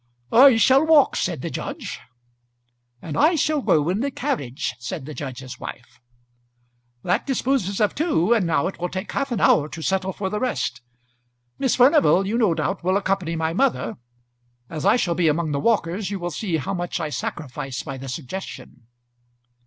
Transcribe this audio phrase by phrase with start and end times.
[0.33, 1.99] "I shall walk," said the judge.
[3.03, 5.99] "And I shall go in the carriage," said the judge's wife.
[7.03, 10.31] "That disposes of two; and now it will take half an hour to settle for
[10.31, 10.81] the rest.
[11.59, 11.75] Miss.
[11.75, 13.95] Furnival, you no doubt will accompany my mother.
[14.71, 17.99] As I shall be among the walkers you will see how much I sacrifice by
[17.99, 18.87] the suggestion."